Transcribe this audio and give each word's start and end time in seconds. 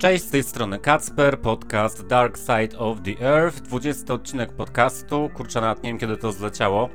Cześć, 0.00 0.24
z 0.24 0.30
tej 0.30 0.42
strony 0.42 0.78
Kacper, 0.78 1.40
podcast 1.40 2.06
Dark 2.06 2.38
Side 2.38 2.78
of 2.78 2.98
the 3.02 3.26
Earth, 3.26 3.60
20 3.60 4.14
odcinek 4.14 4.52
podcastu, 4.52 5.30
kurczę 5.34 5.60
nawet 5.60 5.82
nie 5.82 5.90
wiem 5.90 5.98
kiedy 5.98 6.16
to 6.16 6.32
zleciało. 6.32 6.88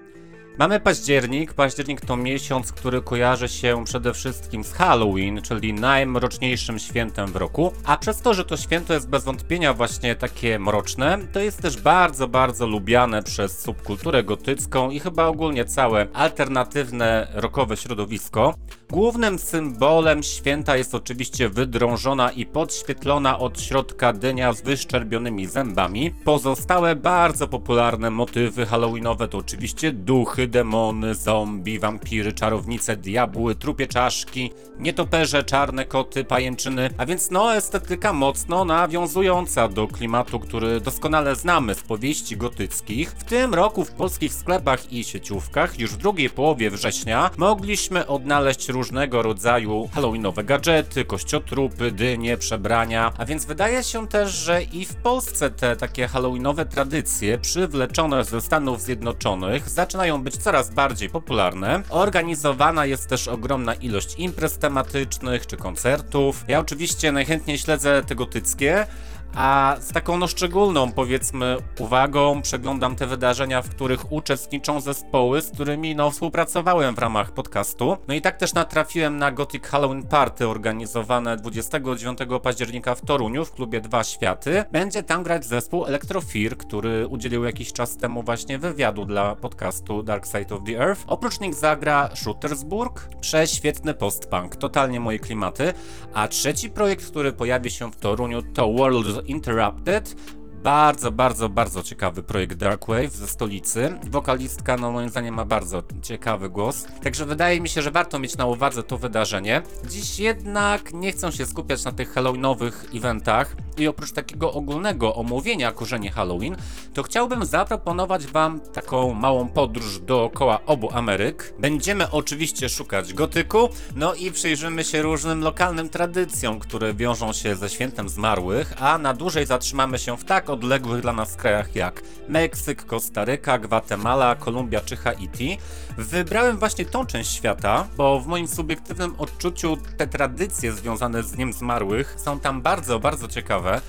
Mamy 0.58 0.80
październik. 0.80 1.54
Październik 1.54 2.02
to 2.02 2.18
miesiąc, 2.18 2.72
który 2.72 3.02
kojarzy 3.02 3.50
się 3.50 3.84
przede 3.86 4.14
wszystkim 4.14 4.64
z 4.64 4.74
Halloween, 4.74 5.42
czyli 5.42 5.74
najmroczniejszym 5.74 6.80
świętem 6.80 7.28
w 7.28 7.36
roku. 7.36 7.74
A 7.86 7.98
przez 7.98 8.22
to, 8.22 8.34
że 8.34 8.46
to 8.46 8.58
święto 8.58 8.94
jest 8.94 9.10
bez 9.10 9.24
wątpienia 9.24 9.74
właśnie 9.74 10.16
takie 10.16 10.60
mroczne, 10.60 11.18
to 11.34 11.40
jest 11.40 11.62
też 11.62 11.82
bardzo, 11.82 12.28
bardzo 12.28 12.68
lubiane 12.68 13.24
przez 13.24 13.60
subkulturę 13.60 14.24
gotycką 14.24 14.90
i 14.90 15.00
chyba 15.00 15.26
ogólnie 15.26 15.66
całe 15.66 16.08
alternatywne 16.14 17.28
rockowe 17.34 17.78
środowisko. 17.78 18.56
Głównym 18.90 19.40
symbolem 19.40 20.24
święta 20.24 20.78
jest 20.78 20.96
oczywiście 20.96 21.50
wydrążona 21.50 22.32
i 22.32 22.46
podświetlona 22.46 23.40
od 23.40 23.62
środka 23.62 24.14
dynia 24.14 24.54
z 24.54 24.62
wyszczerbionymi 24.62 25.46
zębami. 25.46 26.12
Pozostałe 26.26 26.96
bardzo 26.96 27.48
popularne 27.48 28.10
motywy 28.10 28.66
halloweenowe 28.66 29.28
to 29.28 29.38
oczywiście 29.38 29.92
duchy, 29.92 30.45
demony, 30.48 31.16
zombie, 31.16 31.80
wampiry, 31.80 32.34
czarownice, 32.34 32.98
diabły, 32.98 33.56
trupie 33.56 33.88
czaszki, 33.88 34.52
nietoperze, 34.80 35.44
czarne 35.44 35.86
koty, 35.86 36.24
pajęczyny, 36.24 36.90
a 36.98 37.06
więc 37.06 37.32
no 37.32 37.56
estetyka 37.56 38.14
mocno 38.14 38.66
nawiązująca 38.66 39.68
do 39.68 39.88
klimatu, 39.88 40.40
który 40.40 40.82
doskonale 40.82 41.36
znamy 41.36 41.76
z 41.76 41.82
powieści 41.82 42.38
gotyckich. 42.38 43.10
W 43.10 43.24
tym 43.24 43.54
roku 43.54 43.86
w 43.86 43.92
polskich 43.92 44.34
sklepach 44.34 44.94
i 44.94 45.04
sieciówkach 45.04 45.80
już 45.80 45.92
w 45.92 45.98
drugiej 45.98 46.30
połowie 46.30 46.70
września 46.70 47.30
mogliśmy 47.38 48.08
odnaleźć 48.08 48.70
różnego 48.70 49.22
rodzaju 49.22 49.90
halloweenowe 49.94 50.44
gadżety, 50.44 51.06
kościotrupy, 51.06 51.92
dynie, 51.92 52.38
przebrania, 52.38 53.14
a 53.18 53.26
więc 53.26 53.46
wydaje 53.46 53.84
się 53.84 54.08
też, 54.08 54.32
że 54.32 54.64
i 54.64 54.86
w 54.86 54.96
Polsce 54.96 55.50
te 55.50 55.76
takie 55.76 56.08
halloweenowe 56.08 56.66
tradycje 56.66 57.38
przywleczone 57.38 58.24
ze 58.24 58.42
Stanów 58.42 58.82
Zjednoczonych 58.82 59.70
zaczynają 59.70 60.24
być 60.24 60.35
coraz 60.38 60.70
bardziej 60.70 61.10
popularne. 61.10 61.82
Organizowana 61.90 62.86
jest 62.86 63.08
też 63.08 63.28
ogromna 63.28 63.74
ilość 63.74 64.16
imprez 64.18 64.58
tematycznych 64.58 65.48
czy 65.48 65.58
koncertów. 65.58 66.46
Ja 66.48 66.60
oczywiście 66.60 67.12
najchętniej 67.12 67.58
śledzę 67.58 68.04
te 68.08 68.16
gotyckie, 68.16 68.88
a 69.36 69.76
z 69.80 69.94
taką 69.94 70.18
no 70.18 70.28
szczególną, 70.28 70.92
powiedzmy, 70.92 71.58
uwagą 71.80 72.42
przeglądam 72.42 72.96
te 72.96 73.08
wydarzenia, 73.08 73.62
w 73.62 73.70
których 73.70 74.12
uczestniczą 74.12 74.82
zespoły, 74.82 75.42
z 75.42 75.52
którymi 75.52 75.96
no 75.96 76.12
współpracowałem 76.12 76.96
w 76.96 77.00
ramach 77.00 77.32
podcastu. 77.32 77.98
No 78.08 78.14
i 78.14 78.22
tak 78.22 78.38
też 78.38 78.54
natrafiłem 78.54 79.18
na 79.18 79.32
Gothic 79.32 79.66
Halloween 79.66 80.04
Party 80.04 80.48
organizowane 80.48 81.38
29 81.38 82.20
października 82.44 82.96
w 82.96 83.02
Toruniu 83.02 83.46
w 83.46 83.52
klubie 83.52 83.82
Dwa 83.82 84.04
Światy. 84.04 84.64
Będzie 84.72 85.04
tam 85.04 85.24
grać 85.24 85.46
zespół 85.46 85.86
Electrofear, 85.86 86.58
który 86.58 87.08
udzielił 87.08 87.44
jakiś 87.44 87.74
czas 87.74 87.98
temu 87.98 88.24
właśnie 88.24 88.60
wywiadu 88.60 89.06
dla 89.06 89.36
podcastu 89.36 90.04
Dark 90.04 90.26
Side 90.26 90.56
of 90.56 90.62
the 90.66 90.80
Earth. 90.80 91.04
Oprócz 91.08 91.40
nich 91.40 91.54
zagra 91.56 92.10
Shootersburg, 92.16 93.10
prześwietny 93.22 93.94
post-punk, 93.94 94.56
totalnie 94.56 95.00
moje 95.00 95.20
klimaty. 95.20 95.74
A 96.14 96.28
trzeci 96.28 96.70
projekt, 96.70 97.06
który 97.06 97.34
pojawi 97.34 97.72
się 97.72 97.92
w 97.92 97.96
Toruniu 97.96 98.42
to 98.42 98.74
World 98.74 99.25
Interrupted. 99.28 100.16
Bardzo, 100.64 101.12
bardzo, 101.12 101.50
bardzo 101.50 101.84
ciekawy 101.84 102.24
projekt 102.24 102.54
Darkwave 102.58 103.10
ze 103.10 103.28
stolicy. 103.28 104.00
Wokalistka, 104.10 104.78
no 104.78 104.92
moim 104.92 105.10
zdaniem, 105.10 105.36
ma 105.36 105.46
bardzo 105.46 105.84
ciekawy 106.02 106.50
głos. 106.50 106.86
Także 107.04 107.26
wydaje 107.26 107.62
mi 107.62 107.70
się, 107.70 107.82
że 107.82 107.92
warto 107.92 108.20
mieć 108.20 108.38
na 108.38 108.46
uwadze 108.46 108.84
to 108.84 108.98
wydarzenie. 108.98 109.62
Dziś 109.90 110.20
jednak 110.20 110.94
nie 110.94 111.12
chcę 111.12 111.32
się 111.32 111.46
skupiać 111.46 111.84
na 111.86 111.92
tych 111.92 112.14
halloweenowych 112.14 112.86
eventach 112.96 113.56
i 113.78 113.88
oprócz 113.88 114.12
takiego 114.12 114.54
ogólnego 114.54 115.16
omówienia 115.16 115.72
korzeni 115.72 116.10
Halloween, 116.10 116.56
to 116.94 117.04
chciałbym 117.04 117.46
zaproponować 117.46 118.28
Wam 118.28 118.60
taką 118.60 119.14
małą 119.14 119.48
podróż 119.48 120.00
dookoła 120.00 120.60
obu 120.66 120.90
Ameryk. 120.94 121.54
Będziemy 121.60 122.12
oczywiście 122.12 122.70
szukać 122.70 123.14
gotyku, 123.14 123.70
no 123.96 124.14
i 124.14 124.32
przyjrzymy 124.32 124.84
się 124.84 125.02
różnym 125.02 125.42
lokalnym 125.42 125.90
tradycjom, 125.90 126.60
które 126.60 126.94
wiążą 126.94 127.34
się 127.34 127.56
ze 127.56 127.70
świętem 127.70 128.10
zmarłych, 128.10 128.74
a 128.80 128.98
na 128.98 129.14
dłużej 129.14 129.46
zatrzymamy 129.46 130.00
się 130.00 130.18
w 130.18 130.26
tak 130.26 130.50
odległych 130.50 131.02
dla 131.02 131.14
nas 131.14 131.36
krajach 131.36 131.76
jak 131.76 132.02
Meksyk, 132.30 132.86
Kostaryka, 132.86 133.60
Gwatemala, 133.60 134.36
Kolumbia 134.36 134.82
czy 134.82 134.98
Haiti. 134.98 135.58
Wybrałem 135.98 136.58
właśnie 136.58 136.86
tą 136.86 137.06
część 137.06 137.32
świata, 137.32 137.88
bo 137.98 138.20
w 138.20 138.28
moim 138.28 138.48
subiektywnym 138.48 139.16
odczuciu 139.18 139.78
te 139.98 140.08
tradycje 140.08 140.74
związane 140.74 141.24
z 141.24 141.32
Dniem 141.32 141.54
Zmarłych 141.54 142.16
są 142.18 142.40
tam 142.40 142.62
bardzo, 142.62 143.00
bardzo 143.00 143.28
ciekawe 143.28 143.65
ciekawe. 143.66 143.82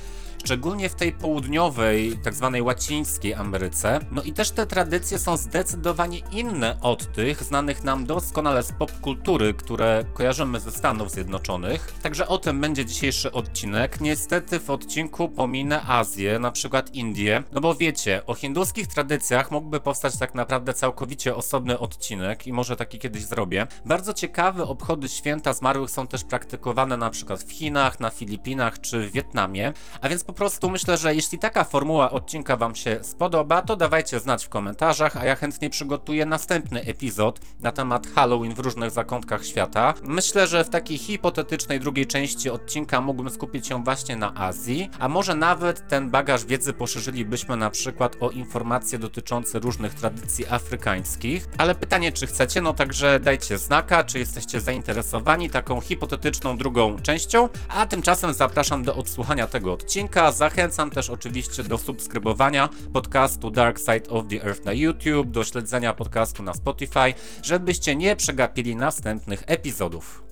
Szczególnie 0.46 0.88
w 0.88 0.94
tej 0.94 1.12
południowej, 1.12 2.18
tak 2.18 2.34
zwanej 2.34 2.62
łacińskiej 2.62 3.34
Ameryce. 3.34 4.00
No 4.12 4.22
i 4.22 4.32
też 4.32 4.50
te 4.50 4.66
tradycje 4.66 5.18
są 5.18 5.36
zdecydowanie 5.36 6.18
inne 6.32 6.76
od 6.80 7.12
tych 7.12 7.42
znanych 7.42 7.84
nam 7.84 8.06
doskonale 8.06 8.62
z 8.62 8.72
popkultury, 8.72 9.54
które 9.54 10.04
kojarzymy 10.14 10.60
ze 10.60 10.70
Stanów 10.70 11.10
Zjednoczonych. 11.10 11.94
Także 12.02 12.28
o 12.28 12.38
tym 12.38 12.60
będzie 12.60 12.84
dzisiejszy 12.84 13.32
odcinek. 13.32 14.00
Niestety 14.00 14.60
w 14.60 14.70
odcinku 14.70 15.28
pominę 15.28 15.82
Azję, 15.82 16.38
na 16.38 16.50
przykład 16.50 16.94
Indię, 16.94 17.42
no 17.52 17.60
bo 17.60 17.74
wiecie, 17.74 18.22
o 18.26 18.34
hinduskich 18.34 18.86
tradycjach 18.86 19.50
mógłby 19.50 19.80
powstać 19.80 20.18
tak 20.18 20.34
naprawdę 20.34 20.74
całkowicie 20.74 21.36
osobny 21.36 21.78
odcinek 21.78 22.46
i 22.46 22.52
może 22.52 22.76
taki 22.76 22.98
kiedyś 22.98 23.24
zrobię. 23.24 23.66
Bardzo 23.84 24.12
ciekawe 24.14 24.64
obchody 24.64 25.08
święta 25.08 25.52
zmarłych 25.52 25.90
są 25.90 26.06
też 26.06 26.24
praktykowane 26.24 26.96
na 26.96 27.10
przykład 27.10 27.42
w 27.42 27.52
Chinach, 27.52 28.00
na 28.00 28.10
Filipinach 28.10 28.80
czy 28.80 29.08
w 29.08 29.12
Wietnamie, 29.12 29.72
a 30.00 30.08
więc 30.08 30.24
po 30.24 30.35
prostu 30.36 30.70
myślę, 30.70 30.96
że 30.96 31.14
jeśli 31.14 31.38
taka 31.38 31.64
formuła 31.64 32.10
odcinka 32.10 32.56
Wam 32.56 32.74
się 32.74 32.98
spodoba, 33.02 33.62
to 33.62 33.76
dawajcie 33.76 34.20
znać 34.20 34.44
w 34.44 34.48
komentarzach, 34.48 35.16
a 35.16 35.24
ja 35.24 35.36
chętnie 35.36 35.70
przygotuję 35.70 36.26
następny 36.26 36.82
epizod 36.82 37.40
na 37.60 37.72
temat 37.72 38.06
Halloween 38.06 38.54
w 38.54 38.58
różnych 38.58 38.90
zakątkach 38.90 39.46
świata. 39.46 39.94
Myślę, 40.02 40.46
że 40.46 40.64
w 40.64 40.70
takiej 40.70 40.98
hipotetycznej 40.98 41.80
drugiej 41.80 42.06
części 42.06 42.50
odcinka 42.50 43.00
mógłbym 43.00 43.30
skupić 43.30 43.66
się 43.66 43.84
właśnie 43.84 44.16
na 44.16 44.34
Azji, 44.34 44.90
a 44.98 45.08
może 45.08 45.34
nawet 45.34 45.88
ten 45.88 46.10
bagaż 46.10 46.44
wiedzy 46.44 46.72
poszerzylibyśmy 46.72 47.56
na 47.56 47.70
przykład 47.70 48.16
o 48.20 48.30
informacje 48.30 48.98
dotyczące 48.98 49.58
różnych 49.58 49.94
tradycji 49.94 50.46
afrykańskich. 50.46 51.48
Ale 51.58 51.74
pytanie, 51.74 52.12
czy 52.12 52.26
chcecie, 52.26 52.60
no 52.60 52.72
także 52.72 53.20
dajcie 53.20 53.58
znaka, 53.58 54.04
czy 54.04 54.18
jesteście 54.18 54.60
zainteresowani 54.60 55.50
taką 55.50 55.80
hipotetyczną 55.80 56.56
drugą 56.56 56.98
częścią, 56.98 57.48
a 57.68 57.86
tymczasem 57.86 58.34
zapraszam 58.34 58.82
do 58.82 58.96
odsłuchania 58.96 59.46
tego 59.46 59.72
odcinka 59.72 60.25
Zachęcam 60.32 60.90
też 60.90 61.10
oczywiście 61.10 61.64
do 61.64 61.78
subskrybowania 61.78 62.68
podcastu 62.92 63.50
Dark 63.50 63.78
Side 63.78 64.10
of 64.10 64.24
the 64.28 64.44
Earth 64.44 64.64
na 64.64 64.72
YouTube, 64.72 65.30
do 65.30 65.44
śledzenia 65.44 65.94
podcastu 65.94 66.42
na 66.42 66.54
Spotify, 66.54 67.14
żebyście 67.42 67.96
nie 67.96 68.16
przegapili 68.16 68.76
następnych 68.76 69.42
epizodów. 69.46 70.22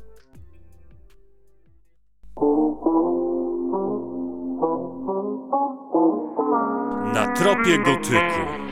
Na 7.14 7.32
tropie 7.36 7.78
gotyku. 7.78 8.63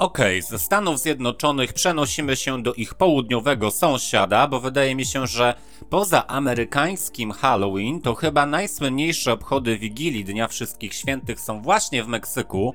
Okej, 0.00 0.42
ze 0.42 0.58
Stanów 0.58 1.00
Zjednoczonych 1.00 1.72
przenosimy 1.72 2.36
się 2.36 2.62
do 2.62 2.74
ich 2.74 2.94
południowego 2.94 3.70
sąsiada, 3.70 4.46
bo 4.46 4.60
wydaje 4.60 4.94
mi 4.94 5.06
się, 5.06 5.26
że 5.26 5.54
poza 5.90 6.26
amerykańskim 6.26 7.32
Halloween 7.32 8.00
to 8.00 8.14
chyba 8.14 8.46
najsłynniejsze 8.46 9.32
obchody 9.32 9.78
Wigilii 9.78 10.24
Dnia 10.24 10.48
Wszystkich 10.48 10.94
Świętych 10.94 11.40
są 11.40 11.62
właśnie 11.62 12.04
w 12.04 12.08
Meksyku. 12.08 12.74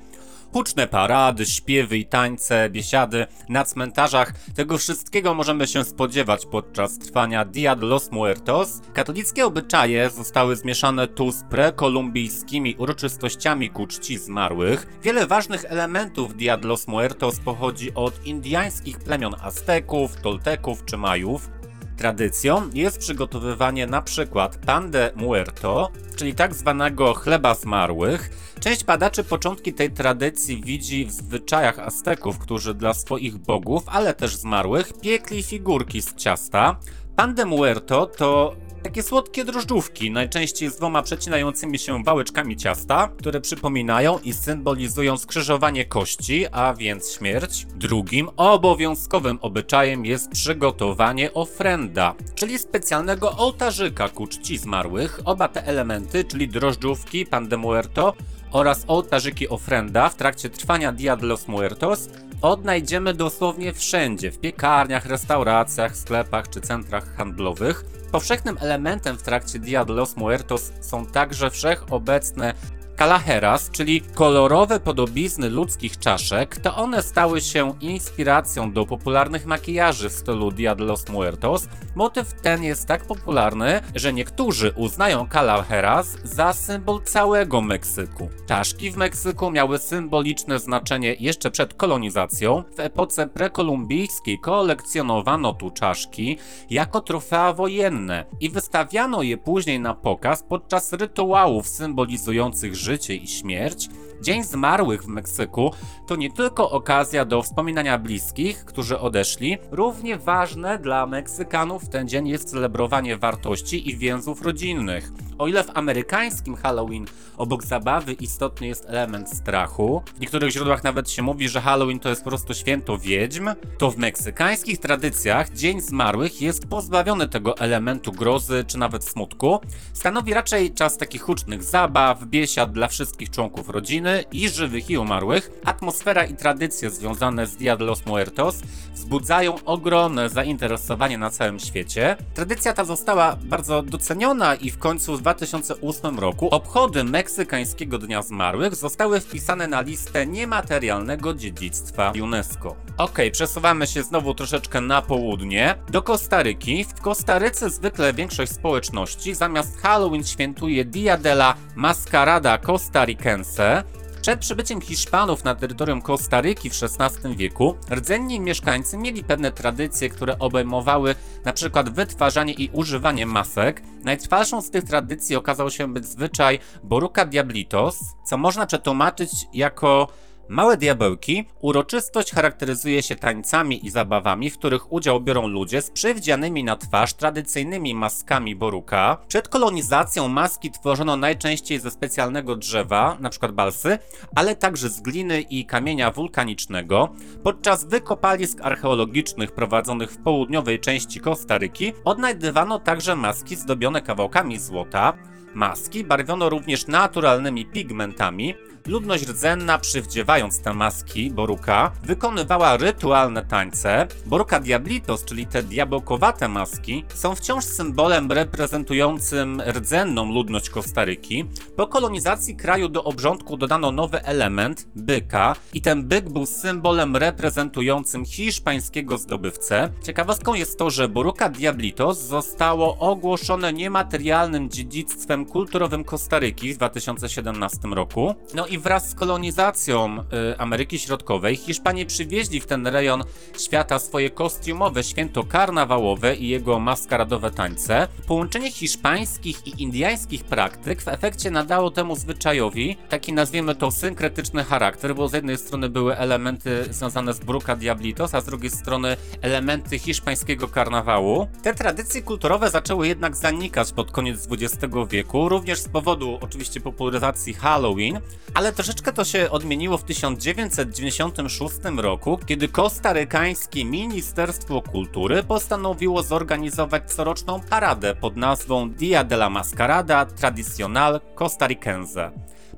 Huczne 0.55 0.88
parady, 0.88 1.45
śpiewy 1.45 1.97
i 1.97 2.05
tańce, 2.05 2.69
biesiady 2.69 3.27
na 3.50 3.65
cmentarzach. 3.65 4.33
Tego 4.55 4.77
wszystkiego 4.77 5.33
możemy 5.33 5.67
się 5.67 5.83
spodziewać 5.83 6.45
podczas 6.45 6.97
trwania 7.00 7.45
Dia 7.45 7.75
de 7.75 7.85
los 7.85 8.12
Muertos. 8.12 8.81
Katolickie 8.93 9.45
obyczaje 9.45 10.09
zostały 10.09 10.55
zmieszane 10.55 11.07
tu 11.07 11.31
z 11.31 11.43
prekolumbijskimi 11.43 12.75
uroczystościami 12.77 13.69
ku 13.69 13.88
czci 13.88 14.17
zmarłych. 14.17 14.88
Wiele 15.03 15.27
ważnych 15.27 15.65
elementów 15.65 16.35
Dia 16.35 16.57
de 16.57 16.67
los 16.67 16.88
Muertos 16.88 17.39
pochodzi 17.39 17.93
od 17.93 18.25
indyjskich 18.25 19.00
plemion 19.00 19.35
Azteków, 19.41 20.15
Tolteków 20.21 20.85
czy 20.85 20.97
Majów. 20.97 21.50
Tradycją 21.97 22.69
jest 22.73 22.99
przygotowywanie 22.99 23.87
na 23.87 24.01
przykład 24.01 24.57
pan 24.57 24.91
de 24.91 25.11
muerto, 25.15 25.91
czyli 26.15 26.35
tak 26.35 26.53
zwanego 26.55 27.13
chleba 27.13 27.55
zmarłych. 27.55 28.29
Część 28.59 28.83
badaczy 28.83 29.23
początki 29.23 29.73
tej 29.73 29.91
tradycji 29.91 30.61
widzi 30.61 31.05
w 31.05 31.11
zwyczajach 31.11 31.79
Azteków, 31.79 32.39
którzy 32.39 32.73
dla 32.73 32.93
swoich 32.93 33.37
bogów, 33.37 33.83
ale 33.87 34.13
też 34.13 34.35
zmarłych, 34.35 34.93
piekli 35.01 35.43
figurki 35.43 36.01
z 36.01 36.15
ciasta. 36.15 36.79
Pan 37.15 37.35
de 37.35 37.45
muerto 37.45 38.05
to 38.05 38.55
takie 38.85 39.03
słodkie 39.03 39.45
drożdżówki, 39.45 40.11
najczęściej 40.11 40.69
z 40.69 40.75
dwoma 40.75 41.03
przecinającymi 41.03 41.79
się 41.79 42.03
wałeczkami 42.03 42.57
ciasta, 42.57 43.09
które 43.17 43.41
przypominają 43.41 44.19
i 44.19 44.33
symbolizują 44.33 45.17
skrzyżowanie 45.17 45.85
kości, 45.85 46.45
a 46.51 46.73
więc 46.73 47.11
śmierć. 47.11 47.67
Drugim 47.75 48.29
obowiązkowym 48.37 49.39
obyczajem 49.41 50.05
jest 50.05 50.31
przygotowanie 50.31 51.33
ofrenda, 51.33 52.15
czyli 52.35 52.59
specjalnego 52.59 53.37
ołtarzyka 53.37 54.09
ku 54.09 54.27
czci 54.27 54.57
zmarłych. 54.57 55.19
Oba 55.25 55.47
te 55.47 55.67
elementy, 55.67 56.23
czyli 56.23 56.47
drożdżówki, 56.47 57.25
pan 57.25 57.47
de 57.47 57.57
muerto 57.57 58.13
oraz 58.51 58.83
ołtarzyki 58.87 59.49
ofrenda 59.49 60.09
w 60.09 60.15
trakcie 60.15 60.49
trwania 60.49 60.91
Dia 60.91 61.15
de 61.15 61.25
los 61.25 61.47
Muertos 61.47 62.09
odnajdziemy 62.41 63.13
dosłownie 63.13 63.73
wszędzie, 63.73 64.31
w 64.31 64.39
piekarniach, 64.39 65.05
restauracjach, 65.05 65.97
sklepach 65.97 66.49
czy 66.49 66.61
centrach 66.61 67.15
handlowych. 67.15 67.85
Powszechnym 68.11 68.57
elementem 68.61 69.17
w 69.17 69.23
trakcie 69.23 69.59
Dia 69.59 69.85
de 69.85 69.93
los 69.93 70.15
Muertos 70.15 70.71
są 70.81 71.05
także 71.05 71.49
wszechobecne 71.49 72.53
Calaheras, 72.97 73.71
czyli 73.71 74.01
kolorowe 74.01 74.79
podobizny 74.79 75.49
ludzkich 75.49 75.99
czaszek, 75.99 76.59
to 76.59 76.75
one 76.75 77.03
stały 77.03 77.41
się 77.41 77.73
inspiracją 77.81 78.71
do 78.71 78.85
popularnych 78.85 79.45
makijaży 79.45 80.09
w 80.09 80.13
stylu 80.13 80.51
Dia 80.51 80.75
de 80.75 80.83
los 80.83 81.09
Muertos. 81.09 81.67
Motyw 81.95 82.33
ten 82.33 82.63
jest 82.63 82.87
tak 82.87 83.05
popularny, 83.05 83.81
że 83.95 84.13
niektórzy 84.13 84.73
uznają 84.75 85.27
Calaheras 85.33 86.17
za 86.23 86.53
symbol 86.53 87.01
całego 87.03 87.61
Meksyku. 87.61 88.29
Czaszki 88.47 88.91
w 88.91 88.97
Meksyku 88.97 89.51
miały 89.51 89.77
symboliczne 89.77 90.59
znaczenie 90.59 91.15
jeszcze 91.19 91.51
przed 91.51 91.73
kolonizacją. 91.73 92.63
W 92.75 92.79
epoce 92.79 93.27
prekolumbijskiej 93.27 94.39
kolekcjonowano 94.39 95.53
tu 95.53 95.71
czaszki 95.71 96.37
jako 96.69 97.01
trofea 97.01 97.53
wojenne 97.53 98.25
i 98.39 98.49
wystawiano 98.49 99.21
je 99.21 99.37
później 99.37 99.79
na 99.79 99.93
pokaz 99.93 100.43
podczas 100.43 100.93
rytuałów 100.93 101.67
symbolizujących 101.67 102.75
życie 102.85 103.15
i 103.15 103.27
śmierć, 103.27 103.89
Dzień 104.25 104.44
Zmarłych 104.44 105.03
w 105.03 105.08
Meksyku 105.08 105.72
to 106.08 106.15
nie 106.15 106.32
tylko 106.32 106.72
okazja 106.72 107.25
do 107.25 107.41
wspominania 107.41 107.98
bliskich, 107.98 108.65
którzy 108.65 109.00
odeszli, 109.00 109.58
równie 109.72 110.17
ważne 110.17 110.79
dla 110.79 111.05
Meksykanów 111.05 111.89
ten 111.89 112.08
dzień 112.08 112.27
jest 112.27 112.50
celebrowanie 112.50 113.17
wartości 113.17 113.89
i 113.89 113.98
więzów 113.98 114.41
rodzinnych. 114.41 115.12
O 115.38 115.48
ile 115.48 115.63
w 115.63 115.77
amerykańskim 115.77 116.55
Halloween 116.55 117.05
obok 117.38 117.63
zabawy 117.63 118.13
istotny 118.13 118.67
jest 118.67 118.86
element 118.88 119.29
strachu, 119.29 120.01
w 120.15 120.20
niektórych 120.20 120.51
źródłach 120.51 120.84
nawet 120.84 121.10
się 121.10 121.22
mówi, 121.22 121.50
że 121.50 121.62
Halloween 121.62 122.00
to 122.00 122.10
jest 122.10 122.24
po 122.24 122.29
prostu 122.29 122.53
święto 122.53 122.98
wiedźm, 122.98 123.50
to 123.77 123.91
w 123.91 123.98
meksykańskich 123.98 124.79
tradycjach 124.79 125.50
Dzień 125.50 125.82
Zmarłych 125.82 126.41
jest 126.41 126.67
pozbawiony 126.67 127.27
tego 127.27 127.58
elementu 127.58 128.12
grozy 128.12 128.63
czy 128.67 128.77
nawet 128.77 129.03
smutku. 129.03 129.60
Stanowi 129.94 130.34
raczej 130.34 130.74
czas 130.74 130.98
takich 130.98 131.22
hucznych 131.22 131.63
zabaw, 131.63 132.25
biesiad 132.25 132.72
dla 132.72 132.88
wszystkich 132.88 133.29
członków 133.29 133.70
rodziny 133.70 134.14
i 134.22 134.50
żywych 134.50 134.89
i 134.89 134.98
umarłych. 134.98 135.51
Atmosfera 135.65 136.25
i 136.25 136.36
tradycje 136.36 136.89
związane 136.89 137.48
z 137.48 137.55
Dia 137.55 137.77
de 137.77 137.86
los 137.86 138.05
Muertos 138.05 138.62
wzbudzają 138.93 139.55
ogromne 139.65 140.29
zainteresowanie 140.29 141.17
na 141.17 141.29
całym 141.29 141.60
świecie. 141.60 142.17
Tradycja 142.34 142.74
ta 142.74 142.84
została 142.84 143.38
bardzo 143.43 143.81
doceniona 143.81 144.55
i 144.55 144.72
w 144.72 144.77
końcu 144.77 145.17
w 145.17 145.22
2008 145.22 146.19
roku 146.19 146.50
obchody 146.50 147.03
meksykańskiego 147.03 147.98
Dnia 147.98 148.22
Zmarłych 148.22 148.75
zostały 148.75 149.19
wpisane 149.19 149.67
na 149.67 149.81
listę 149.81 150.27
niematerialnego 150.27 151.34
dziedzictwa 151.34 152.13
UNESCO. 152.22 152.75
Ok, 152.98 153.19
przesuwamy 153.31 153.88
się 153.88 154.03
znowu 154.03 154.34
troszeczkę 154.34 154.81
na 154.81 155.01
południe, 155.01 155.75
do 155.89 156.01
Kostaryki. 156.01 156.84
W 156.84 157.01
Kostaryce 157.01 157.69
zwykle 157.69 158.13
większość 158.13 158.51
społeczności 158.51 159.36
zamiast 159.36 159.81
Halloween 159.81 160.24
świętuje 160.24 160.86
Dia 160.86 161.17
de 161.17 161.31
la 161.31 161.55
Mascarada 161.75 162.57
Costaricense, 162.57 163.84
przed 164.25 164.39
przybyciem 164.39 164.82
Hiszpanów 164.82 165.44
na 165.44 165.55
terytorium 165.55 166.01
Kostaryki 166.01 166.70
w 166.70 166.74
XVI 166.84 167.36
wieku 167.36 167.75
rdzenni 167.91 168.39
mieszkańcy 168.39 168.98
mieli 168.98 169.24
pewne 169.24 169.51
tradycje, 169.51 170.10
które 170.10 170.39
obejmowały 170.39 171.15
przykład 171.53 171.89
wytwarzanie 171.89 172.53
i 172.53 172.70
używanie 172.74 173.25
masek. 173.25 173.82
Najtrwalszą 174.03 174.62
z 174.62 174.70
tych 174.70 174.84
tradycji 174.84 175.36
okazał 175.36 175.70
się 175.70 175.94
być 175.94 176.05
zwyczaj 176.05 176.60
Boruca 176.84 177.25
Diablitos, 177.25 178.00
co 178.25 178.38
można 178.38 178.65
przetłumaczyć 178.65 179.32
jako 179.53 180.08
Małe 180.49 180.77
diabełki. 180.77 181.45
Uroczystość 181.61 182.31
charakteryzuje 182.31 183.03
się 183.03 183.15
tańcami 183.15 183.85
i 183.85 183.89
zabawami, 183.89 184.49
w 184.49 184.57
których 184.57 184.93
udział 184.93 185.21
biorą 185.21 185.47
ludzie 185.47 185.81
z 185.81 185.91
przywdzianymi 185.91 186.63
na 186.63 186.75
twarz 186.75 187.13
tradycyjnymi 187.13 187.95
maskami 187.95 188.55
boruka. 188.55 189.17
Przed 189.27 189.47
kolonizacją 189.47 190.27
maski 190.27 190.71
tworzono 190.71 191.17
najczęściej 191.17 191.79
ze 191.79 191.91
specjalnego 191.91 192.55
drzewa, 192.55 193.17
np. 193.19 193.49
balsy, 193.49 193.97
ale 194.35 194.55
także 194.55 194.89
z 194.89 195.01
gliny 195.01 195.41
i 195.41 195.65
kamienia 195.65 196.11
wulkanicznego. 196.11 197.09
Podczas 197.43 197.85
wykopalisk 197.85 198.61
archeologicznych 198.61 199.51
prowadzonych 199.51 200.11
w 200.11 200.17
południowej 200.17 200.79
części 200.79 201.19
Kostaryki 201.19 201.93
odnajdywano 202.03 202.79
także 202.79 203.15
maski 203.15 203.55
zdobione 203.55 204.01
kawałkami 204.01 204.59
złota. 204.59 205.13
Maski 205.53 206.03
barwiono 206.03 206.49
również 206.49 206.87
naturalnymi 206.87 207.65
pigmentami. 207.65 208.55
Ludność 208.87 209.27
rdzenna, 209.27 209.77
przywdziewając 209.77 210.59
te 210.59 210.73
maski 210.73 211.31
Boruka, 211.31 211.91
wykonywała 212.03 212.77
rytualne 212.77 213.45
tańce. 213.45 214.07
Boruka 214.25 214.59
Diablitos, 214.59 215.25
czyli 215.25 215.47
te 215.47 215.63
diabełkowate 215.63 216.47
maski, 216.47 217.05
są 217.13 217.35
wciąż 217.35 217.65
symbolem 217.65 218.31
reprezentującym 218.31 219.61
rdzenną 219.61 220.33
ludność 220.33 220.69
Kostaryki. 220.69 221.45
Po 221.75 221.87
kolonizacji 221.87 222.55
kraju 222.55 222.89
do 222.89 223.03
obrządku 223.03 223.57
dodano 223.57 223.91
nowy 223.91 224.23
element, 224.23 224.87
byka, 224.95 225.55
i 225.73 225.81
ten 225.81 226.03
byk 226.03 226.29
był 226.29 226.45
symbolem 226.45 227.15
reprezentującym 227.15 228.25
hiszpańskiego 228.25 229.17
zdobywcę. 229.17 229.89
Ciekawostką 230.03 230.53
jest 230.53 230.79
to, 230.79 230.89
że 230.89 231.09
Boruka 231.09 231.49
Diablitos 231.49 232.19
zostało 232.21 232.97
ogłoszone 232.97 233.73
niematerialnym 233.73 234.69
dziedzictwem 234.69 235.45
kulturowym 235.45 236.03
Kostaryki 236.03 236.73
w 236.73 236.77
2017 236.77 237.87
roku. 237.87 238.35
No 238.53 238.67
i 238.67 238.75
wraz 238.79 239.10
z 239.10 239.15
kolonizacją 239.15 240.20
y, 240.20 240.58
Ameryki 240.58 241.00
Środkowej 241.00 241.55
Hiszpanie 241.55 242.05
przywieźli 242.05 242.62
w 242.62 242.65
ten 242.65 242.88
rejon 242.88 243.24
świata 243.60 244.00
swoje 244.00 244.29
kostiumowe 244.29 245.03
święto 245.03 245.44
karnawałowe 245.44 246.36
i 246.36 246.48
jego 246.48 246.79
maskaradowe 246.79 247.51
tańce. 247.51 248.08
Połączenie 248.27 248.72
hiszpańskich 248.72 249.67
i 249.67 249.84
indyjskich 249.84 250.44
praktyk 250.44 251.01
w 251.01 251.08
efekcie 251.08 251.51
nadało 251.51 251.91
temu 251.91 252.16
zwyczajowi 252.16 252.98
taki 253.09 253.33
nazwijmy 253.33 253.75
to 253.75 253.92
synkretyczny 253.92 254.64
charakter, 254.64 255.16
bo 255.16 255.27
z 255.27 255.33
jednej 255.33 255.57
strony 255.57 255.90
były 255.90 256.18
elementy 256.18 256.85
związane 256.90 257.33
z 257.33 257.40
Bruca 257.40 257.75
Diablitos, 257.75 258.33
a 258.35 258.42
z 258.42 258.46
drugiej 258.46 258.72
strony 258.72 259.18
elementy 259.42 260.00
hiszpańskiego 260.00 260.68
karnawału. 260.68 261.48
Te 261.64 261.74
tradycje 261.74 262.22
kulturowe 262.22 262.70
zaczęły 262.70 263.07
jednak 263.07 263.35
zanikać 263.35 263.92
pod 263.92 264.11
koniec 264.11 264.48
XX 264.51 264.85
wieku, 265.09 265.50
również 265.50 265.79
z 265.79 265.88
powodu 265.88 266.38
oczywiście 266.42 266.81
popularyzacji 266.81 267.53
Halloween, 267.53 268.20
ale 268.53 268.64
troszeczkę 268.71 269.13
to 269.13 269.23
się 269.23 269.49
odmieniło 269.49 269.97
w 269.97 270.03
1996 270.03 271.75
roku, 271.97 272.39
kiedy 272.45 272.67
kostarykańskie 272.67 273.85
Ministerstwo 273.85 274.81
Kultury 274.81 275.43
postanowiło 275.43 276.23
zorganizować 276.23 277.13
coroczną 277.13 277.61
paradę 277.69 278.15
pod 278.15 278.35
nazwą 278.35 278.89
Dia 278.89 279.23
de 279.23 279.35
la 279.35 279.49
Mascarada 279.49 280.25
Tradicional 280.25 281.21
Costaricense. 281.35 282.31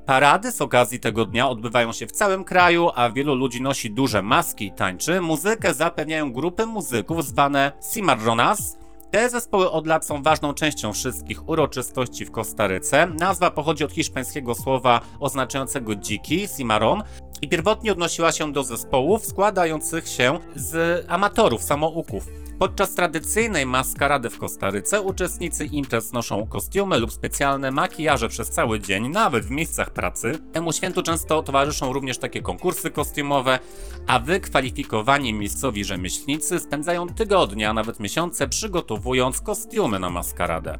Parady 0.06 0.52
z 0.52 0.60
okazji 0.60 1.00
tego 1.00 1.24
dnia 1.24 1.48
odbywają 1.48 1.92
się 1.92 2.06
w 2.06 2.12
całym 2.12 2.44
kraju, 2.44 2.90
a 2.94 3.10
wielu 3.10 3.34
ludzi 3.34 3.62
nosi 3.62 3.90
duże 3.90 4.22
maski 4.22 4.66
i 4.66 4.72
tańczy. 4.72 5.20
Muzykę 5.20 5.74
zapewniają 5.74 6.32
grupy 6.32 6.66
muzyków 6.66 7.24
zwane 7.24 7.72
Cimarronas, 7.92 8.77
te 9.10 9.30
zespoły 9.30 9.70
od 9.70 9.86
lat 9.86 10.06
są 10.06 10.22
ważną 10.22 10.54
częścią 10.54 10.92
wszystkich 10.92 11.48
uroczystości 11.48 12.24
w 12.24 12.30
Kostaryce. 12.30 13.06
Nazwa 13.06 13.50
pochodzi 13.50 13.84
od 13.84 13.92
hiszpańskiego 13.92 14.54
słowa 14.54 15.00
oznaczającego 15.20 15.94
dziki, 15.94 16.48
cimarron, 16.56 17.02
i 17.42 17.48
pierwotnie 17.48 17.92
odnosiła 17.92 18.32
się 18.32 18.52
do 18.52 18.62
zespołów 18.62 19.26
składających 19.26 20.08
się 20.08 20.38
z 20.56 21.04
amatorów, 21.08 21.62
samouków. 21.62 22.26
Podczas 22.58 22.94
tradycyjnej 22.94 23.66
maskarady 23.66 24.30
w 24.30 24.38
Kostaryce 24.38 25.00
uczestnicy 25.00 25.64
imprez 25.64 26.12
noszą 26.12 26.46
kostiumy 26.46 26.98
lub 26.98 27.12
specjalne 27.12 27.70
makijaże 27.70 28.28
przez 28.28 28.50
cały 28.50 28.80
dzień, 28.80 29.08
nawet 29.08 29.44
w 29.44 29.50
miejscach 29.50 29.90
pracy. 29.90 30.38
Temu 30.52 30.72
świętu 30.72 31.02
często 31.02 31.42
towarzyszą 31.42 31.92
również 31.92 32.18
takie 32.18 32.42
konkursy 32.42 32.90
kostiumowe, 32.90 33.58
a 34.06 34.18
wykwalifikowani 34.18 35.34
miejscowi 35.34 35.84
rzemieślnicy 35.84 36.60
spędzają 36.60 37.08
tygodnie, 37.08 37.70
a 37.70 37.72
nawet 37.72 38.00
miesiące 38.00 38.48
przygotowując 38.48 39.40
kostiumy 39.40 39.98
na 39.98 40.10
maskaradę. 40.10 40.78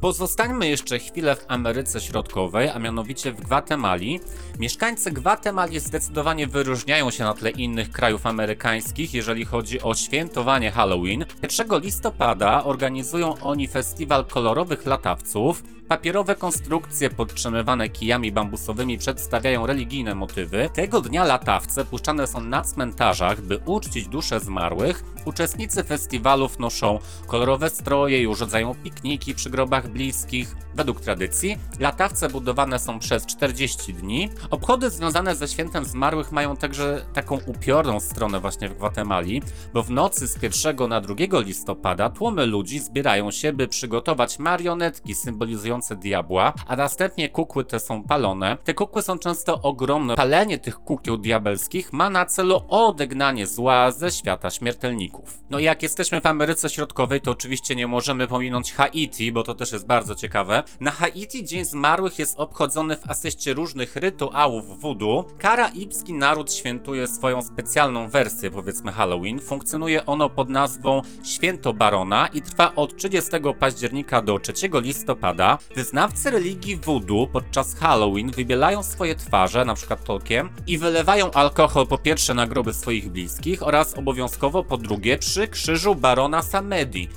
Pozostańmy 0.00 0.68
jeszcze 0.68 0.98
chwilę 0.98 1.36
w 1.36 1.44
Ameryce 1.48 2.00
Środkowej, 2.00 2.68
a 2.68 2.78
mianowicie 2.78 3.32
w 3.32 3.40
Gwatemali. 3.40 4.20
Mieszkańcy 4.58 5.10
Gwatemali 5.10 5.80
zdecydowanie 5.80 6.46
wyróżniają 6.46 7.10
się 7.10 7.24
na 7.24 7.34
tle 7.34 7.50
innych 7.50 7.90
krajów 7.90 8.26
amerykańskich, 8.26 9.14
jeżeli 9.14 9.44
chodzi 9.44 9.82
o 9.82 9.94
świętowanie 9.94 10.70
Halloween. 10.70 11.24
1 11.42 11.80
listopada 11.80 12.64
organizują 12.64 13.34
oni 13.40 13.68
festiwal 13.68 14.24
kolorowych 14.24 14.86
latawców. 14.86 15.62
Papierowe 15.88 16.34
konstrukcje 16.34 17.10
podtrzymywane 17.10 17.88
kijami 17.88 18.32
bambusowymi 18.32 18.98
przedstawiają 18.98 19.66
religijne 19.66 20.14
motywy. 20.14 20.70
Tego 20.74 21.00
dnia 21.00 21.24
latawce 21.24 21.84
puszczane 21.84 22.26
są 22.26 22.40
na 22.40 22.62
cmentarzach, 22.62 23.40
by 23.40 23.58
uczcić 23.58 24.08
dusze 24.08 24.40
zmarłych. 24.40 25.04
Uczestnicy 25.24 25.84
festiwalów 25.84 26.58
noszą 26.58 26.98
kolorowe 27.26 27.70
stroje 27.70 28.22
i 28.22 28.26
urządzają 28.26 28.74
pikniki 28.74 29.34
przy 29.34 29.50
grobach 29.50 29.88
bliskich. 29.88 30.56
Według 30.74 31.00
tradycji 31.00 31.56
latawce 31.80 32.28
budowane 32.28 32.78
są 32.78 32.98
przez 32.98 33.26
40 33.26 33.94
dni. 33.94 34.30
Obchody 34.50 34.90
związane 34.90 35.36
ze 35.36 35.48
świętem 35.48 35.84
zmarłych 35.84 36.32
mają 36.32 36.56
także 36.56 37.06
taką 37.12 37.38
upiorną 37.46 38.00
stronę 38.00 38.40
właśnie 38.40 38.68
w 38.68 38.76
Gwatemali, 38.76 39.42
bo 39.74 39.82
w 39.82 39.90
nocy 39.90 40.28
z 40.28 40.42
1 40.42 40.88
na 40.88 41.00
2 41.00 41.14
listopada 41.40 42.10
tłumy 42.10 42.46
ludzi 42.46 42.78
zbierają 42.78 43.30
się, 43.30 43.52
by 43.52 43.68
przygotować 43.68 44.38
marionetki 44.38 45.14
symbolizujące 45.14 45.73
diabła, 45.96 46.52
a 46.66 46.76
następnie 46.76 47.28
kukły 47.28 47.64
te 47.64 47.80
są 47.80 48.02
palone. 48.02 48.56
Te 48.64 48.74
kukły 48.74 49.02
są 49.02 49.18
często 49.18 49.62
ogromne. 49.62 50.16
Palenie 50.16 50.58
tych 50.58 50.78
kukieł 50.78 51.16
diabelskich 51.16 51.92
ma 51.92 52.10
na 52.10 52.26
celu 52.26 52.60
odegnanie 52.68 53.46
zła 53.46 53.90
ze 53.90 54.10
świata 54.10 54.50
śmiertelników. 54.50 55.38
No 55.50 55.58
i 55.58 55.64
jak 55.64 55.82
jesteśmy 55.82 56.20
w 56.20 56.26
Ameryce 56.26 56.70
Środkowej, 56.70 57.20
to 57.20 57.30
oczywiście 57.30 57.76
nie 57.76 57.86
możemy 57.86 58.26
pominąć 58.26 58.72
Haiti, 58.72 59.32
bo 59.32 59.42
to 59.42 59.54
też 59.54 59.72
jest 59.72 59.86
bardzo 59.86 60.14
ciekawe. 60.14 60.62
Na 60.80 60.90
Haiti 60.90 61.44
Dzień 61.44 61.64
Zmarłych 61.64 62.18
jest 62.18 62.40
obchodzony 62.40 62.96
w 62.96 63.10
asyście 63.10 63.54
różnych 63.54 63.96
rytuałów 63.96 64.80
voodoo. 64.80 65.24
Karaibski 65.38 66.12
naród 66.12 66.52
świętuje 66.52 67.06
swoją 67.06 67.42
specjalną 67.42 68.08
wersję, 68.08 68.50
powiedzmy 68.50 68.92
Halloween. 68.92 69.40
Funkcjonuje 69.40 70.06
ono 70.06 70.30
pod 70.30 70.48
nazwą 70.48 71.02
Święto 71.24 71.72
Barona 71.72 72.26
i 72.26 72.42
trwa 72.42 72.74
od 72.74 72.96
30 72.96 73.30
października 73.58 74.22
do 74.22 74.38
3 74.38 74.52
listopada. 74.72 75.58
Wyznawcy 75.74 76.30
religii 76.30 76.76
voodoo 76.76 77.26
podczas 77.26 77.74
Halloween 77.74 78.30
wybielają 78.30 78.82
swoje 78.82 79.14
twarze, 79.14 79.64
przykład 79.74 80.04
tokiem, 80.04 80.50
i 80.66 80.78
wylewają 80.78 81.30
alkohol 81.30 81.86
po 81.86 81.98
pierwsze 81.98 82.34
na 82.34 82.46
groby 82.46 82.74
swoich 82.74 83.08
bliskich 83.08 83.62
oraz 83.62 83.94
obowiązkowo 83.94 84.64
po 84.64 84.76
drugie 84.76 85.18
przy 85.18 85.48
krzyżu 85.48 85.94
Barona 85.94 86.42
Samedi. 86.42 87.08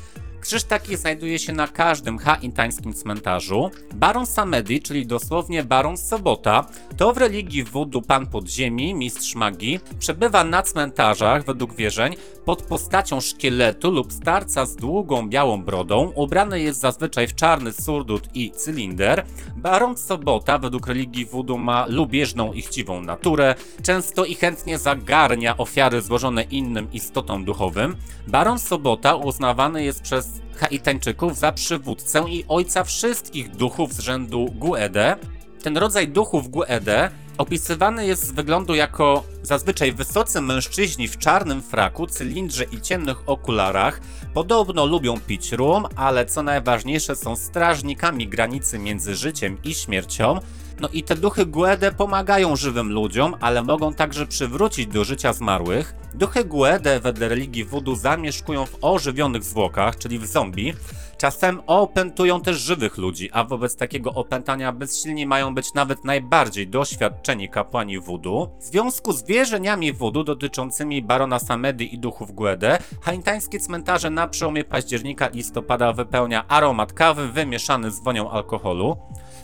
Krzyż 0.48 0.64
taki 0.64 0.98
znajduje 0.98 1.40
się 1.40 1.54
na 1.54 1.68
każdym 1.68 2.18
haintańskim 2.18 2.94
cmentarzu. 2.94 3.72
Baron 3.96 4.26
Samedi, 4.26 4.82
czyli 4.82 5.08
dosłownie 5.08 5.64
Baron 5.64 5.98
Sobota, 5.98 6.66
to 6.98 7.14
w 7.14 7.18
religii 7.18 7.64
voodoo 7.64 8.02
pan 8.02 8.28
podziemi, 8.28 8.94
mistrz 8.94 9.36
magii, 9.36 9.80
przebywa 10.00 10.44
na 10.44 10.62
cmentarzach, 10.64 11.46
według 11.46 11.76
wierzeń, 11.76 12.16
pod 12.46 12.62
postacią 12.62 13.22
szkieletu 13.22 13.92
lub 13.92 14.14
starca 14.14 14.66
z 14.66 14.76
długą 14.76 15.30
białą 15.30 15.64
brodą. 15.64 16.12
Ubrany 16.16 16.60
jest 16.62 16.80
zazwyczaj 16.80 17.28
w 17.28 17.36
czarny 17.36 17.74
surdut 17.74 18.36
i 18.36 18.52
cylinder. 18.52 19.26
Baron 19.58 19.98
Sobota, 19.98 20.58
według 20.58 20.88
religii 20.88 21.26
voodoo, 21.26 21.58
ma 21.58 21.86
lubieżną 21.90 22.54
i 22.54 22.62
chciwą 22.62 23.02
naturę, 23.02 23.56
często 23.84 24.26
i 24.26 24.36
chętnie 24.36 24.78
zagarnia 24.78 25.58
ofiary 25.58 26.02
złożone 26.02 26.44
innym 26.44 26.92
istotom 26.94 27.46
duchowym. 27.46 27.96
Baron 28.28 28.60
Sobota 28.60 29.16
uznawany 29.16 29.84
jest 29.84 30.02
przez 30.02 30.42
Haitańczyków 30.56 31.38
za 31.38 31.52
przywódcę 31.52 32.26
i 32.30 32.46
ojca 32.48 32.84
wszystkich 32.84 33.50
duchów 33.56 33.94
z 33.94 34.00
rzędu 34.00 34.46
Guede. 34.56 35.16
Ten 35.64 35.78
rodzaj 35.78 36.08
duchów 36.08 36.50
Guede 36.50 37.10
opisywany 37.38 38.06
jest 38.06 38.28
z 38.28 38.32
wyglądu 38.32 38.76
jako 38.76 39.24
zazwyczaj 39.44 39.92
wysocy 39.92 40.42
mężczyźni 40.42 41.08
w 41.08 41.18
czarnym 41.18 41.62
fraku, 41.62 42.08
cylindrze 42.08 42.64
i 42.64 42.82
ciemnych 42.82 43.30
okularach. 43.30 44.02
Podobno 44.34 44.86
lubią 44.86 45.20
pić 45.20 45.52
rum, 45.52 45.86
ale 45.96 46.26
co 46.26 46.44
najważniejsze 46.44 47.16
są 47.16 47.36
strażnikami 47.36 48.28
granicy 48.28 48.80
między 48.80 49.16
życiem 49.16 49.58
i 49.64 49.74
śmiercią. 49.74 50.40
No 50.80 50.90
i 50.94 51.04
te 51.04 51.16
duchy 51.16 51.46
Guede 51.46 51.92
pomagają 51.92 52.56
żywym 52.56 52.92
ludziom, 52.92 53.36
ale 53.40 53.64
mogą 53.64 53.94
także 53.94 54.28
przywrócić 54.28 54.88
do 54.88 55.04
życia 55.04 55.34
zmarłych. 55.34 55.96
Duchy 56.14 56.46
Guede 56.46 57.00
wedle 57.00 57.28
religii 57.28 57.66
voodoo 57.66 57.96
zamieszkują 57.96 58.66
w 58.66 58.78
ożywionych 58.82 59.44
zwłokach, 59.44 59.98
czyli 59.98 60.20
w 60.20 60.26
zombie. 60.26 60.74
Czasem 61.18 61.62
opętują 61.68 62.42
też 62.42 62.58
żywych 62.58 62.98
ludzi, 62.98 63.30
a 63.34 63.44
wobec 63.44 63.76
takiego 63.76 64.14
opętania 64.14 64.72
bezsilni 64.72 65.26
mają 65.26 65.56
być 65.56 65.74
nawet 65.74 66.06
najbardziej 66.06 66.68
doświadczeni 66.68 67.50
kapłani 67.50 68.00
voodoo. 68.00 68.50
W 68.60 68.64
związku 68.64 69.14
z 69.14 69.24
wierzeniami 69.24 69.94
voodoo 69.94 70.24
dotyczącymi 70.24 71.02
barona 71.02 71.40
Samedy 71.40 71.84
i 71.84 71.98
duchów 71.98 72.32
Guede, 72.32 72.80
haintańskie 73.02 73.60
cmentarze 73.60 74.10
na 74.10 74.28
przełomie 74.28 74.64
października 74.64 75.28
i 75.28 75.38
listopada 75.38 75.94
wypełnia 75.94 76.48
aromat 76.48 76.94
kawy 76.94 77.28
wymieszany 77.28 77.92
z 77.92 78.00
wonią 78.00 78.32
alkoholu. 78.32 78.98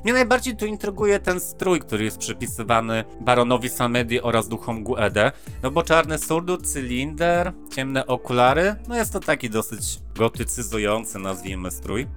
Mnie 0.04 0.13
najbardziej 0.13 0.56
tu 0.56 0.66
intryguje 0.66 1.20
ten 1.20 1.39
strój, 1.39 1.80
który 1.80 2.04
jest 2.04 2.18
przypisywany 2.18 3.04
baronowi 3.22 3.70
Samedi 3.70 4.22
oraz 4.22 4.48
duchom 4.48 4.84
Guede, 4.84 5.32
no 5.63 5.72
bo 5.72 5.84
czarny 5.84 6.18
surdut, 6.18 6.68
cylinder, 6.68 7.54
ciemne 7.76 8.08
okulary, 8.08 8.76
no 8.88 8.96
jest 8.96 9.13
to 9.13 9.20
taki 9.20 9.50
dosyć 9.50 10.00
gotycyzujący, 10.16 11.20
nazwijmy 11.20 11.72
strój. 11.72 12.08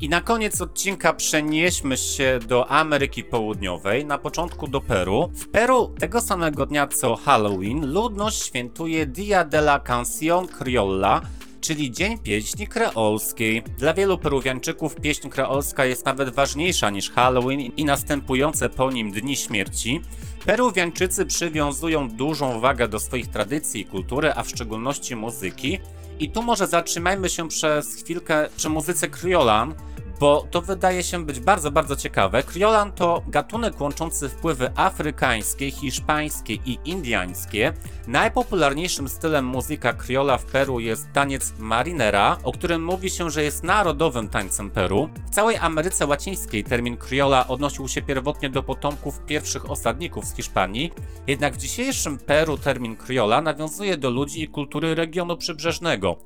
I 0.00 0.08
na 0.08 0.20
koniec 0.20 0.60
odcinka 0.60 1.12
przenieśmy 1.12 1.96
się 1.96 2.38
do 2.48 2.70
Ameryki 2.70 3.24
Południowej, 3.24 4.06
na 4.06 4.18
początku 4.18 4.68
do 4.68 4.80
Peru. 4.80 5.30
W 5.34 5.48
Peru 5.48 5.94
tego 5.98 6.20
samego 6.20 6.66
dnia 6.66 6.86
co 6.86 7.16
Halloween 7.16 7.92
ludność 7.92 8.42
świętuje 8.42 9.06
Dia 9.06 9.44
de 9.44 9.58
la 9.58 9.78
Canción 9.78 10.48
Criolla, 10.48 11.20
czyli 11.62 11.90
Dzień 11.90 12.18
Pieśni 12.18 12.66
Kreolskiej. 12.66 13.62
Dla 13.78 13.94
wielu 13.94 14.18
Peruwianczyków 14.18 14.96
pieśń 14.96 15.28
kreolska 15.28 15.84
jest 15.84 16.06
nawet 16.06 16.34
ważniejsza 16.34 16.90
niż 16.90 17.10
Halloween 17.10 17.60
i 17.60 17.84
następujące 17.84 18.68
po 18.68 18.90
nim 18.90 19.12
Dni 19.12 19.36
Śmierci. 19.36 20.00
Peruwianczycy 20.46 21.26
przywiązują 21.26 22.08
dużą 22.08 22.60
wagę 22.60 22.88
do 22.88 23.00
swoich 23.00 23.28
tradycji 23.28 23.80
i 23.80 23.84
kultury, 23.84 24.32
a 24.36 24.42
w 24.42 24.48
szczególności 24.48 25.16
muzyki. 25.16 25.78
I 26.20 26.30
tu 26.30 26.42
może 26.42 26.66
zatrzymajmy 26.66 27.28
się 27.28 27.48
przez 27.48 27.94
chwilkę 27.94 28.48
przy 28.56 28.68
muzyce 28.68 29.08
kriolan, 29.08 29.74
bo 30.22 30.46
to 30.50 30.62
wydaje 30.62 31.02
się 31.02 31.26
być 31.26 31.40
bardzo, 31.40 31.70
bardzo 31.70 31.96
ciekawe. 31.96 32.42
Kriolan 32.42 32.92
to 32.92 33.22
gatunek 33.28 33.80
łączący 33.80 34.28
wpływy 34.28 34.70
afrykańskie, 34.76 35.70
hiszpańskie 35.70 36.54
i 36.54 36.78
indiańskie. 36.84 37.72
Najpopularniejszym 38.06 39.08
stylem 39.08 39.44
muzyka 39.44 39.92
kriola 39.92 40.38
w 40.38 40.44
Peru 40.44 40.80
jest 40.80 41.12
taniec 41.12 41.52
marinera, 41.58 42.38
o 42.42 42.52
którym 42.52 42.84
mówi 42.84 43.10
się, 43.10 43.30
że 43.30 43.42
jest 43.42 43.64
narodowym 43.64 44.28
tańcem 44.28 44.70
Peru. 44.70 45.08
W 45.26 45.30
całej 45.30 45.56
Ameryce 45.56 46.06
Łacińskiej 46.06 46.64
termin 46.64 46.96
kriola 46.96 47.48
odnosił 47.48 47.88
się 47.88 48.02
pierwotnie 48.02 48.50
do 48.50 48.62
potomków 48.62 49.20
pierwszych 49.26 49.70
osadników 49.70 50.24
z 50.24 50.36
Hiszpanii, 50.36 50.92
jednak 51.26 51.54
w 51.54 51.58
dzisiejszym 51.58 52.18
Peru 52.18 52.58
termin 52.58 52.96
kriola 52.96 53.40
nawiązuje 53.40 53.96
do 53.96 54.10
ludzi 54.10 54.42
i 54.42 54.48
kultury 54.48 54.94
regionu 54.94 55.36
przybrzeżnego 55.36 56.16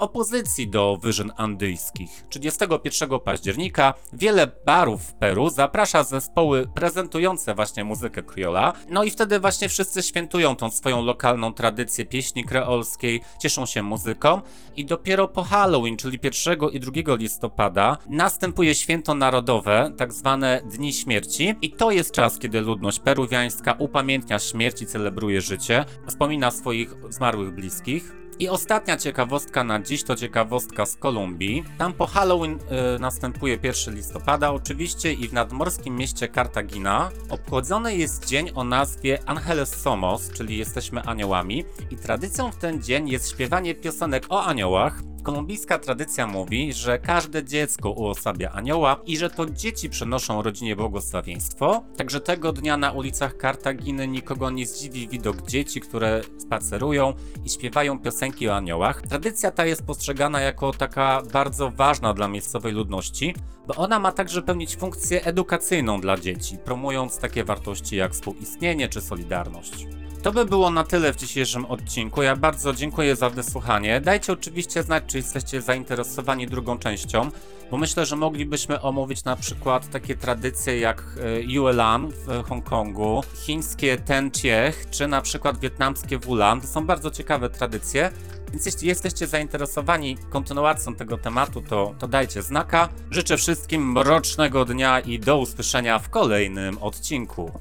opozycji 0.00 0.68
do 0.68 0.98
wyżyn 1.02 1.32
andyjskich. 1.36 2.24
31 2.28 3.20
października 3.20 3.94
wiele 4.12 4.46
barów 4.66 5.02
w 5.02 5.14
Peru 5.14 5.50
zaprasza 5.50 6.04
zespoły 6.04 6.66
prezentujące 6.74 7.54
właśnie 7.54 7.84
muzykę 7.84 8.22
kriola, 8.22 8.72
no 8.88 9.04
i 9.04 9.10
wtedy 9.10 9.40
właśnie 9.40 9.68
wszyscy 9.68 10.02
świętują 10.02 10.56
tą 10.56 10.70
swoją 10.70 11.04
lokalną 11.04 11.52
tradycję 11.52 12.06
pieśni 12.06 12.44
kreolskiej, 12.44 13.20
cieszą 13.38 13.66
się 13.66 13.82
muzyką 13.82 14.40
i 14.76 14.84
dopiero 14.84 15.28
po 15.28 15.42
Halloween, 15.42 15.96
czyli 15.96 16.18
1 16.22 16.70
i 16.72 16.80
2 16.80 16.92
listopada 17.16 17.98
następuje 18.08 18.74
święto 18.74 19.14
narodowe, 19.14 19.92
tak 19.96 20.12
zwane 20.12 20.62
Dni 20.64 20.92
Śmierci 20.92 21.54
i 21.62 21.70
to 21.70 21.90
jest 21.90 22.12
czas, 22.12 22.38
kiedy 22.38 22.60
ludność 22.60 23.00
peruwiańska 23.00 23.72
upamiętnia 23.78 24.38
śmierć 24.38 24.82
i 24.82 24.86
celebruje 24.86 25.40
życie, 25.40 25.84
wspomina 26.06 26.50
swoich 26.50 26.94
zmarłych 27.08 27.54
bliskich. 27.54 28.20
I 28.40 28.48
ostatnia 28.48 28.96
ciekawostka 28.96 29.64
na 29.64 29.80
dziś 29.80 30.04
to 30.04 30.16
ciekawostka 30.16 30.86
z 30.86 30.96
Kolumbii. 30.96 31.64
Tam 31.78 31.92
po 31.92 32.06
Halloween 32.06 32.58
y, 32.96 32.98
następuje 32.98 33.58
1 33.62 33.94
listopada 33.94 34.50
oczywiście 34.50 35.12
i 35.12 35.28
w 35.28 35.32
nadmorskim 35.32 35.96
mieście 35.96 36.28
Cartagina 36.28 37.10
obchodzony 37.28 37.96
jest 37.96 38.26
dzień 38.26 38.50
o 38.54 38.64
nazwie 38.64 39.18
Angeles 39.26 39.74
Somos, 39.74 40.30
czyli 40.30 40.58
jesteśmy 40.58 41.02
aniołami. 41.02 41.64
I 41.90 41.96
tradycją 41.96 42.52
w 42.52 42.56
ten 42.56 42.82
dzień 42.82 43.08
jest 43.08 43.30
śpiewanie 43.30 43.74
piosenek 43.74 44.26
o 44.28 44.44
aniołach, 44.44 45.02
Kolumbijska 45.22 45.78
tradycja 45.78 46.26
mówi, 46.26 46.72
że 46.72 46.98
każde 46.98 47.44
dziecko 47.44 47.90
uosabia 47.90 48.50
anioła 48.50 48.96
i 49.06 49.16
że 49.16 49.30
to 49.30 49.46
dzieci 49.46 49.90
przynoszą 49.90 50.42
rodzinie 50.42 50.76
błogosławieństwo. 50.76 51.84
Także 51.96 52.20
tego 52.20 52.52
dnia 52.52 52.76
na 52.76 52.92
ulicach 52.92 53.36
Kartaginy 53.36 54.08
nikogo 54.08 54.50
nie 54.50 54.66
zdziwi 54.66 55.08
widok 55.08 55.46
dzieci, 55.46 55.80
które 55.80 56.22
spacerują 56.38 57.14
i 57.44 57.50
śpiewają 57.50 57.98
piosenki 57.98 58.48
o 58.48 58.56
aniołach. 58.56 59.02
Tradycja 59.02 59.50
ta 59.50 59.66
jest 59.66 59.86
postrzegana 59.86 60.40
jako 60.40 60.72
taka 60.72 61.22
bardzo 61.32 61.70
ważna 61.70 62.14
dla 62.14 62.28
miejscowej 62.28 62.72
ludności, 62.72 63.34
bo 63.66 63.74
ona 63.74 63.98
ma 63.98 64.12
także 64.12 64.42
pełnić 64.42 64.76
funkcję 64.76 65.24
edukacyjną 65.24 66.00
dla 66.00 66.16
dzieci, 66.16 66.58
promując 66.64 67.18
takie 67.18 67.44
wartości 67.44 67.96
jak 67.96 68.12
współistnienie 68.12 68.88
czy 68.88 69.00
solidarność. 69.00 69.86
To 70.22 70.32
by 70.32 70.44
było 70.44 70.70
na 70.70 70.84
tyle 70.84 71.12
w 71.12 71.16
dzisiejszym 71.16 71.64
odcinku. 71.64 72.22
Ja 72.22 72.36
bardzo 72.36 72.72
dziękuję 72.72 73.16
za 73.16 73.30
wysłuchanie. 73.30 74.00
Dajcie 74.00 74.32
oczywiście 74.32 74.82
znać, 74.82 75.04
czy 75.06 75.16
jesteście 75.16 75.60
zainteresowani 75.60 76.46
drugą 76.46 76.78
częścią, 76.78 77.30
bo 77.70 77.76
myślę, 77.76 78.06
że 78.06 78.16
moglibyśmy 78.16 78.80
omówić 78.80 79.24
na 79.24 79.36
przykład 79.36 79.90
takie 79.90 80.16
tradycje 80.16 80.80
jak 80.80 81.04
e, 81.20 81.40
Yuelan 81.40 82.08
w 82.10 82.42
Hongkongu, 82.48 83.22
chińskie 83.34 83.96
Tenciech, 83.98 84.86
czy 84.90 85.08
na 85.08 85.22
przykład 85.22 85.60
wietnamskie 85.60 86.18
Wulan. 86.18 86.60
To 86.60 86.66
są 86.66 86.86
bardzo 86.86 87.10
ciekawe 87.10 87.50
tradycje. 87.50 88.10
Więc 88.52 88.66
jeśli 88.66 88.88
jesteście 88.88 89.26
zainteresowani 89.26 90.18
kontynuacją 90.30 90.94
tego 90.94 91.18
tematu, 91.18 91.62
to, 91.62 91.94
to 91.98 92.08
dajcie 92.08 92.42
znaka. 92.42 92.88
Życzę 93.10 93.36
wszystkim 93.36 93.92
mrocznego 93.92 94.64
dnia 94.64 95.00
i 95.00 95.18
do 95.18 95.38
usłyszenia 95.38 95.98
w 95.98 96.10
kolejnym 96.10 96.78
odcinku. 96.78 97.52